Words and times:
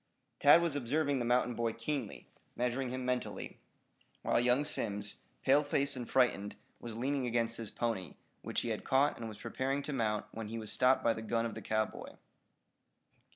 Tad 0.39 0.63
was 0.63 0.75
observing 0.75 1.19
the 1.19 1.25
mountain 1.25 1.53
boy 1.53 1.73
keenly, 1.73 2.27
measuring 2.55 2.89
him 2.89 3.05
mentally, 3.05 3.59
while 4.23 4.39
young 4.39 4.63
Simms, 4.63 5.21
pale 5.43 5.63
faced 5.63 5.95
and 5.95 6.09
frightened, 6.09 6.55
was 6.79 6.97
leaning 6.97 7.27
against 7.27 7.57
his 7.57 7.69
pony, 7.69 8.15
which 8.41 8.61
he 8.61 8.69
had 8.69 8.83
caught 8.83 9.15
and 9.17 9.29
was 9.29 9.37
preparing 9.37 9.83
to 9.83 9.93
mount 9.93 10.25
when 10.31 10.47
he 10.47 10.57
was 10.57 10.71
stopped 10.71 11.03
by 11.03 11.13
the 11.13 11.21
gun 11.21 11.45
of 11.45 11.53
the 11.53 11.61
cowboy. 11.61 12.15